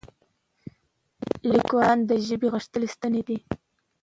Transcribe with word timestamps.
لیکوالان 1.51 1.99
د 2.09 2.11
ژبې 2.27 2.47
غښتلي 2.53 2.87
ستني 2.95 3.21
دي. 3.27 3.37